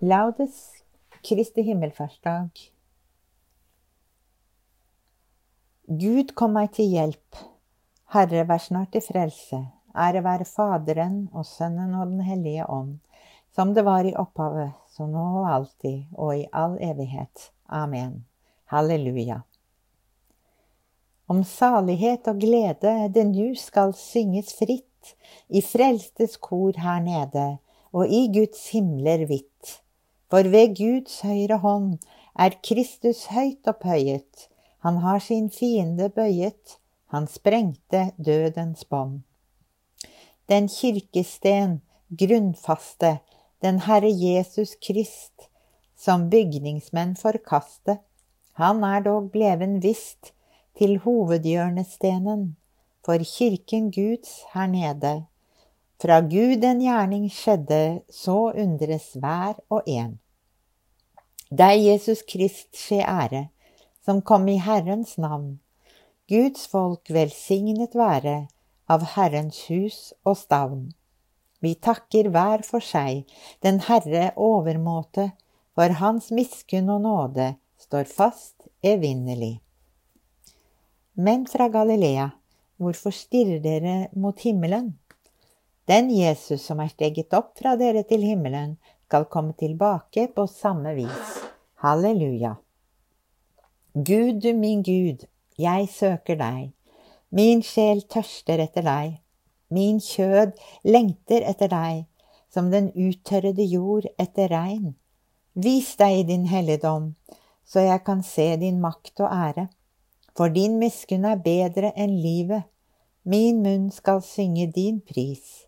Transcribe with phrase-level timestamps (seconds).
[0.00, 0.84] Laudes
[1.26, 2.50] Kristi himmelfartsdag.
[5.90, 7.40] Gud kom meg til hjelp.
[8.14, 9.58] Herre, vær snart til frelse.
[9.98, 13.00] Ære være Faderen og Sønnen og Den hellige ånd,
[13.50, 17.48] som det var i opphavet, så nå og alltid og i all evighet.
[17.66, 18.22] Amen.
[18.70, 19.40] Halleluja.
[21.26, 25.16] Om salighet og glede det nu skal synges fritt
[25.50, 27.48] i frelstes kor her nede
[27.90, 29.82] og i Guds himler hvitt.
[30.30, 31.98] For ved Guds høyre hånd
[32.38, 34.48] er Kristus høyt opphøyet.
[34.84, 36.76] Han har sin fiende bøyet.
[37.14, 39.22] Han sprengte dødens bånd.
[40.48, 41.80] Den kirkesten,
[42.12, 43.18] grunnfaste,
[43.64, 45.48] den Herre Jesus Krist,
[45.96, 47.98] som bygningsmenn forkaste,
[48.60, 50.32] han er dog bleven visst
[50.78, 52.56] til hovedhjørnestenen
[53.04, 55.24] for kirken Guds her nede.
[55.98, 60.12] Fra Gud en gjerning skjedde, så undres hver og en.
[61.50, 63.48] Deg, Jesus Krist, skje ære,
[64.06, 65.56] som kom i Herrens navn.
[66.30, 68.36] Guds folk velsignet være
[68.86, 70.84] av Herrens hus og stavn.
[71.58, 73.26] Vi takker hver for seg
[73.66, 75.32] den Herre overmåte,
[75.74, 77.48] for Hans miskunn og nåde
[77.82, 79.56] står fast evinnelig.
[81.18, 82.30] Men fra Galilea,
[82.78, 84.92] hvorfor stirrer dere mot himmelen?
[85.88, 88.76] Den Jesus som er steget opp fra dere til himmelen,
[89.08, 91.28] skal komme tilbake på samme vis.
[91.80, 92.58] Halleluja.
[93.94, 95.24] Gud, du min Gud,
[95.56, 96.74] jeg søker deg.
[97.32, 99.14] Min sjel tørster etter deg.
[99.72, 100.52] Min kjød
[100.84, 102.04] lengter etter deg,
[102.52, 104.92] som den uttørrede jord etter regn.
[105.56, 107.14] Vis deg i din helligdom,
[107.64, 109.66] så jeg kan se din makt og ære.
[110.36, 112.68] For din miskunn er bedre enn livet.
[113.24, 115.67] Min munn skal synge din pris.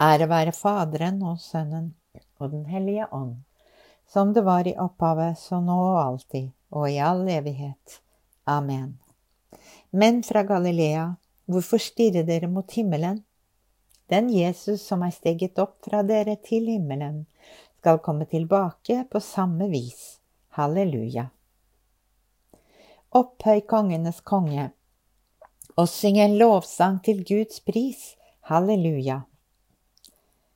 [0.00, 1.94] Ære være Faderen og Sønnen
[2.38, 3.36] og Den hellige ånd,
[4.10, 8.00] som det var i opphavet, så nå og alltid, og i all evighet.
[8.46, 8.98] Amen.
[9.90, 11.12] Men fra Galilea,
[11.46, 13.22] hvorfor stirrer dere mot himmelen?
[14.10, 17.26] Den Jesus som er steget opp fra dere til himmelen,
[17.78, 20.18] skal komme tilbake på samme vis.
[20.58, 21.28] Halleluja.
[23.14, 24.72] Opphøy kongenes konge,
[25.76, 28.16] og syng en lovsang til Guds pris.
[28.50, 29.20] Halleluja.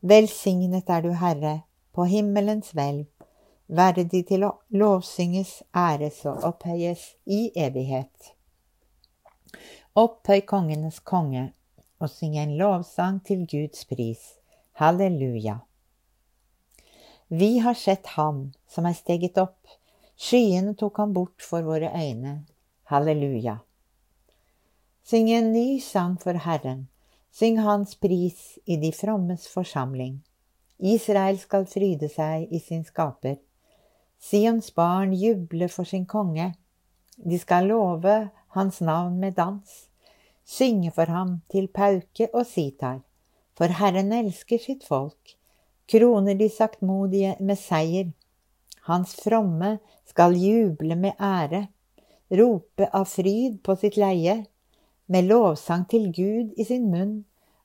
[0.00, 1.62] Velsignet er du, Herre,
[1.92, 3.06] på himmelens hvelv.
[3.68, 8.30] verdig til å lovsynges, æres og opphøyes i evighet.
[9.92, 11.50] Opphøy kongenes konge,
[12.00, 14.38] og syng en lovsang til Guds pris.
[14.80, 15.58] Halleluja.
[17.28, 19.66] Vi har sett ham som er steget opp,
[20.16, 22.46] skyene tok ham bort for våre øyne.
[22.88, 23.58] Halleluja.
[25.04, 26.86] Syng en ny sang for Herren,
[27.38, 30.16] syng Hans pris i de frommes forsamling.
[30.78, 33.36] Israel skal fryde seg i sin skaper.
[34.18, 36.48] Sions barn jubler for sin konge.
[37.14, 38.16] De skal love
[38.56, 39.76] hans navn med dans,
[40.44, 43.04] synge for ham til pauke og sitar,
[43.54, 45.36] for Herren elsker sitt folk,
[45.86, 48.10] kroner de saktmodige med seier.
[48.90, 49.76] Hans fromme
[50.10, 51.68] skal juble med ære,
[52.34, 54.40] rope av fryd på sitt leie,
[55.08, 57.14] med lovsang til Gud i sin munn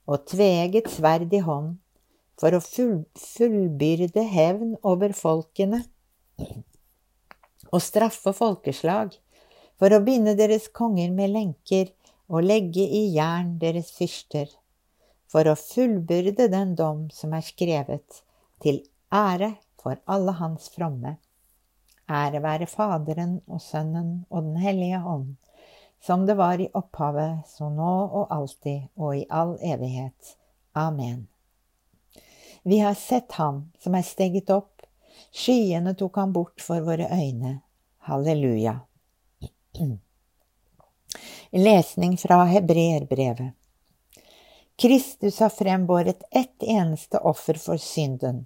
[0.08, 1.76] og tveget sverd i hånd,
[2.40, 5.84] for å full, fullbyrde hevn over folkene
[7.74, 9.14] og straffe folkeslag
[9.82, 11.92] for å binde deres konger med lenker
[12.32, 14.48] og legge i jern deres fyrster,
[15.30, 18.24] for å fullbyrde den dom som er skrevet,
[18.64, 18.82] til
[19.14, 21.18] ære for alle hans fromme.
[22.10, 25.36] Ære være Faderen og Sønnen og Den hellige ånd,
[26.06, 30.36] som det var i opphavet, så nå og alltid og i all evighet.
[30.74, 31.28] Amen.
[32.64, 34.84] Vi har sett ham som er steget opp,
[35.32, 37.62] skyene tok ham bort for våre øyne.
[38.04, 38.80] Halleluja.
[41.52, 43.54] Lesning fra Hebreerbrevet.
[44.76, 48.46] Kristus har frembåret ett eneste offer for synden,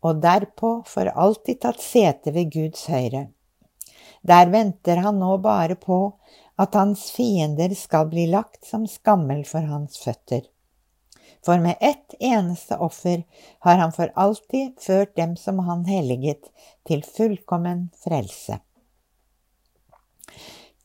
[0.00, 3.26] og derpå for alltid tatt sete ved Guds høyre.
[4.22, 6.12] Der venter han nå bare på
[6.60, 10.42] at hans fiender skal bli lagt som skammel for hans føtter.
[11.42, 13.24] For med ett eneste offer
[13.66, 16.50] har han for alltid ført dem som han helliget,
[16.86, 18.60] til fullkommen frelse.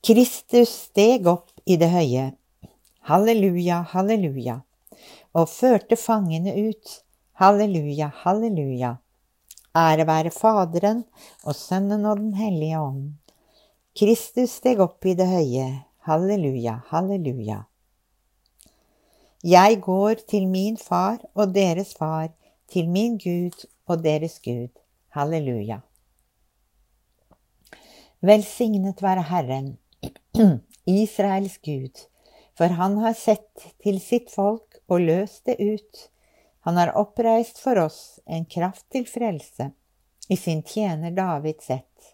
[0.07, 2.31] Kristus steg opp i det høye,
[3.09, 4.61] halleluja, halleluja,
[5.37, 6.97] og førte fangene ut,
[7.37, 8.95] halleluja, halleluja.
[9.77, 11.03] Ære være Faderen
[11.43, 13.17] og Sønnen og Den hellige ånd.
[13.97, 15.63] Kristus steg opp i det høye,
[16.05, 17.63] halleluja, halleluja.
[19.41, 22.27] Jeg går til min far og deres far,
[22.69, 24.69] til min Gud og deres Gud.
[25.17, 25.79] Halleluja.
[28.21, 29.71] Velsignet være Herren
[31.01, 32.05] Israels Gud,
[32.53, 36.03] for han har sett til sitt folk og løst det ut.
[36.69, 39.71] Han har oppreist for oss en kraft til frelse,
[40.29, 42.13] i sin tjener Davids ett,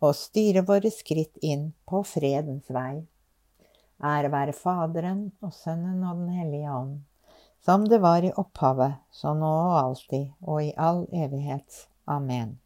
[0.00, 3.04] og styre våre skritt inn på fredens vei.
[4.00, 6.96] Ære være Faderen og Sønnen og Den hellige ånd,
[7.64, 11.86] som det var i opphavet, så nå og alltid og i all evighet.
[12.08, 12.58] Amen.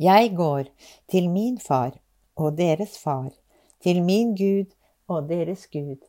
[0.00, 0.72] Jeg går
[1.12, 1.92] til min far
[2.36, 3.30] og deres far,
[3.84, 4.72] til min Gud
[5.06, 6.00] og deres Gud.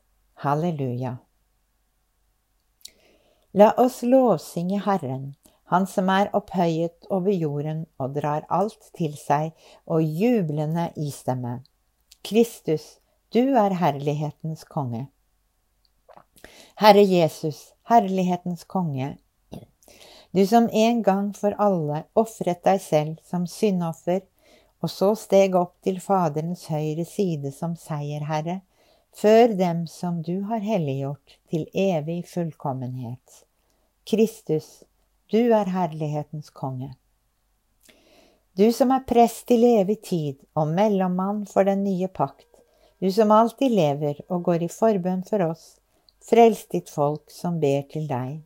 [0.41, 1.17] Halleluja.
[3.53, 5.35] La oss lovsynge Herren,
[5.73, 9.53] Han som er opphøyet over jorden og drar alt til seg
[9.85, 11.59] og jublende istemme.
[12.25, 12.99] Kristus,
[13.33, 15.07] du er herlighetens konge.
[16.77, 19.15] Herre Jesus, herlighetens konge,
[20.35, 24.21] du som en gang for alle ofret deg selv som syndoffer
[24.83, 28.59] og så steg opp til Faderens høyre side som seierherre,
[29.15, 33.45] før dem som du har helliggjort til evig fullkommenhet.
[34.05, 34.83] Kristus,
[35.31, 36.91] du er herlighetens konge.
[38.55, 42.47] Du som er prest til evig tid og mellommann for den nye pakt,
[43.01, 45.75] du som alltid lever og går i forbønn for oss,
[46.23, 48.39] frels ditt folk som ber til deg.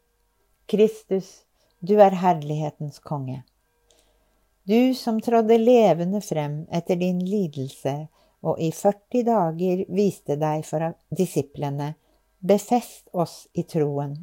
[0.69, 1.43] Kristus,
[1.79, 3.43] du er herlighetens konge.
[4.69, 7.95] Du som trådde levende frem etter din lidelse
[8.45, 11.93] og i 40 dager viste deg for disiplene,
[12.39, 14.15] befest oss i troen.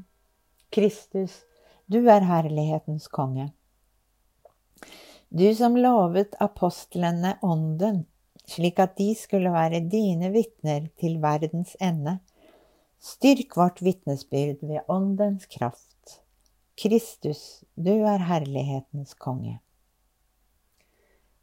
[0.73, 1.45] Kristus,
[1.87, 3.53] du er herlighetens konge.
[5.29, 8.05] Du som lovet apostlene ånden,
[8.47, 12.19] slik at de skulle være dine vitner til verdens ende.
[12.99, 16.23] Styrk vårt vitnesbyrd ved åndens kraft.
[16.77, 19.61] Kristus, du er herlighetens konge.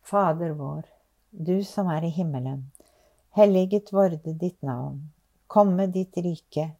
[0.03, 0.83] Fader vår,
[1.31, 2.65] du som er i himmelen.
[3.33, 5.13] Helliget vorde ditt navn.
[5.47, 6.73] Komme ditt rike.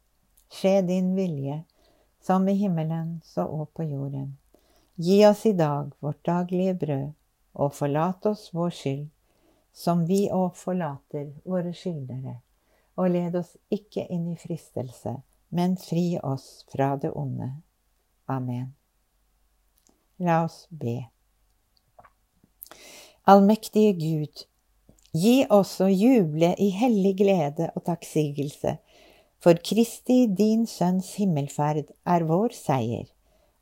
[0.53, 1.63] Skje din vilje,
[2.23, 4.37] som i himmelen så og på jorden.
[4.95, 7.11] Gi oss i dag vårt daglige brød,
[7.53, 9.09] og forlat oss vår skyld,
[9.73, 12.39] som vi òg forlater våre skyldnere.
[12.95, 15.15] Og led oss ikke inn i fristelse,
[15.49, 17.49] men fri oss fra det onde.
[18.29, 18.75] Amen.
[20.17, 21.09] La oss be.
[23.25, 24.45] Allmektige Gud,
[25.11, 28.77] gi oss å juble i hellig glede og takksigelse,
[29.43, 33.09] for Kristi, din Sønns himmelferd, er vår seier,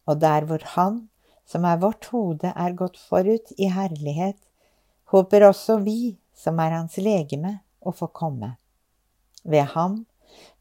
[0.05, 1.07] og der hvor Han,
[1.45, 4.37] som er vårt hode, er gått forut i herlighet,
[5.09, 8.55] håper også vi, som er hans legeme, å få komme.
[9.43, 10.03] Ved ham,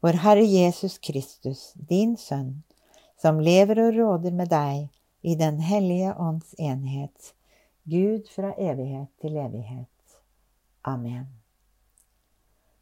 [0.01, 2.63] vår Herre Jesus Kristus, din Sønn,
[3.21, 4.89] som lever og råder med deg
[5.21, 7.35] i Den hellige ånds enhet,
[7.85, 10.17] Gud fra evighet til evighet.
[10.81, 11.40] Amen.